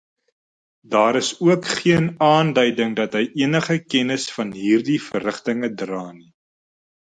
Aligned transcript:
Daar 0.81 1.15
is 1.15 1.39
ook 1.49 1.65
geen 1.81 2.07
aanduiding 2.35 2.91
dat 2.99 3.13
hy 3.19 3.23
enige 3.45 3.77
kennis 3.93 4.23
van 4.39 4.49
hierdie 4.63 4.99
verrigtinge 5.11 5.69
dra 5.83 6.03
nie. 6.19 6.29